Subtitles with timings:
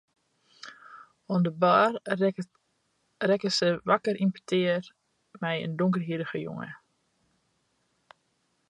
[1.31, 1.93] Oan de bar
[3.29, 4.83] rekket hja wakker yn petear
[5.41, 6.69] mei in donkerhierrige jonge.